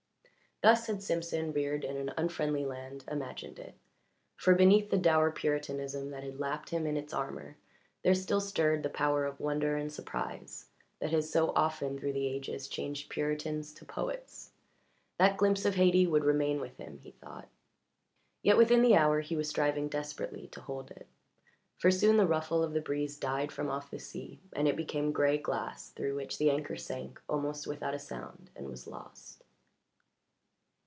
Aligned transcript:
Thus 0.63 0.85
had 0.85 1.01
Simpson, 1.01 1.53
reared 1.53 1.83
in 1.83 1.97
an 1.97 2.13
unfriendly 2.17 2.65
land, 2.65 3.03
imagined 3.09 3.57
it, 3.57 3.73
for 4.37 4.53
beneath 4.53 4.91
the 4.91 4.97
dour 4.99 5.31
Puritanism 5.31 6.11
that 6.11 6.21
had 6.21 6.39
lapped 6.39 6.69
him 6.69 6.85
in 6.85 6.95
its 6.97 7.15
armour 7.15 7.57
there 8.03 8.13
still 8.13 8.39
stirred 8.39 8.83
the 8.83 8.89
power 8.91 9.25
of 9.25 9.39
wonder 9.39 9.75
and 9.75 9.91
surprise 9.91 10.67
that 10.99 11.09
has 11.09 11.31
so 11.31 11.49
often 11.55 11.97
through 11.97 12.13
the 12.13 12.27
ages 12.27 12.67
changed 12.67 13.09
Puritans 13.09 13.73
to 13.73 13.85
poets. 13.85 14.51
That 15.17 15.35
glimpse 15.35 15.65
of 15.65 15.73
Hayti 15.73 16.05
would 16.05 16.23
remain 16.25 16.59
with 16.61 16.77
him, 16.77 16.99
he 16.99 17.09
thought, 17.09 17.49
yet 18.43 18.55
within 18.57 18.83
the 18.83 18.95
hour 18.95 19.21
he 19.21 19.35
was 19.35 19.49
striving 19.49 19.89
desperately 19.89 20.45
to 20.49 20.61
hold 20.61 20.91
it. 20.91 21.07
For 21.79 21.89
soon 21.89 22.17
the 22.17 22.27
ruffle 22.27 22.61
of 22.61 22.73
the 22.73 22.81
breeze 22.81 23.17
died 23.17 23.51
from 23.51 23.67
off 23.71 23.89
the 23.89 23.97
sea, 23.97 24.39
and 24.53 24.67
it 24.67 24.75
became 24.75 25.11
gray 25.11 25.39
glass 25.39 25.89
through 25.89 26.13
which 26.13 26.37
the 26.37 26.51
anchor 26.51 26.75
sank 26.77 27.19
almost 27.27 27.65
without 27.65 27.95
a 27.95 27.97
sound 27.99 28.51
and 28.55 28.69
was 28.69 28.85
lost. 28.85 29.39